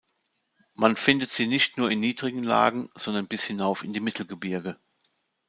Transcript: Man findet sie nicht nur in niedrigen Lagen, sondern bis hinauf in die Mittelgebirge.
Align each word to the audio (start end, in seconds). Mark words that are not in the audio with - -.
Man 0.73 0.95
findet 0.95 1.29
sie 1.29 1.45
nicht 1.45 1.77
nur 1.77 1.91
in 1.91 1.99
niedrigen 1.99 2.43
Lagen, 2.43 2.89
sondern 2.95 3.27
bis 3.27 3.43
hinauf 3.43 3.83
in 3.83 3.93
die 3.93 3.99
Mittelgebirge. 3.99 4.79